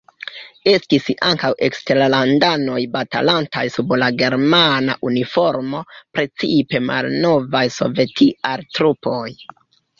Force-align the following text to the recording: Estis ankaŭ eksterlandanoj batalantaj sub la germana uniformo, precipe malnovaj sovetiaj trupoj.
Estis 0.69 1.09
ankaŭ 1.31 1.51
eksterlandanoj 1.67 2.79
batalantaj 2.95 3.63
sub 3.75 3.93
la 4.05 4.09
germana 4.23 4.97
uniformo, 5.11 5.85
precipe 6.19 6.85
malnovaj 6.91 7.65
sovetiaj 7.81 8.59
trupoj. 8.77 9.27